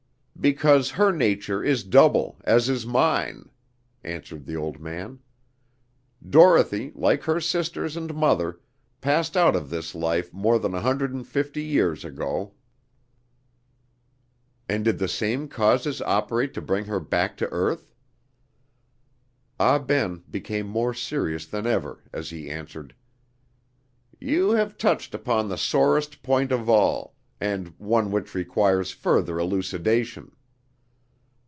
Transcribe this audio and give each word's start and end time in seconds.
"Because 0.39 0.89
her 0.89 1.11
nature 1.11 1.63
is 1.63 1.83
double, 1.83 2.35
as 2.45 2.67
is 2.67 2.83
mine," 2.83 3.51
answered 4.03 4.47
the 4.47 4.55
old 4.55 4.79
man. 4.79 5.19
"Dorothy, 6.27 6.91
like 6.95 7.25
her 7.25 7.39
sisters 7.39 7.95
and 7.95 8.15
mother, 8.15 8.59
passed 9.01 9.37
out 9.37 9.55
of 9.55 9.69
this 9.69 9.93
life 9.93 10.33
more 10.33 10.57
than 10.57 10.73
a 10.73 10.81
hundred 10.81 11.13
and 11.13 11.27
fifty 11.27 11.61
years 11.61 12.03
ago." 12.03 12.55
"And 14.67 14.83
did 14.83 14.97
the 14.97 15.07
same 15.07 15.47
causes 15.47 16.01
operate 16.01 16.55
to 16.55 16.61
bring 16.61 16.85
her 16.85 16.99
back 16.99 17.37
to 17.37 17.47
earth?" 17.49 17.93
Ah 19.59 19.77
Ben 19.77 20.23
became 20.31 20.65
more 20.65 20.95
serious 20.95 21.45
than 21.45 21.67
ever 21.67 22.01
as 22.11 22.31
he 22.31 22.49
answered: 22.49 22.95
"You 24.19 24.49
have 24.53 24.79
touched 24.79 25.13
upon 25.13 25.49
the 25.49 25.57
sorest 25.57 26.23
point 26.23 26.51
of 26.51 26.67
all, 26.67 27.13
and 27.43 27.69
one 27.79 28.11
which 28.11 28.35
requires 28.35 28.91
further 28.91 29.39
elucidation. 29.39 30.31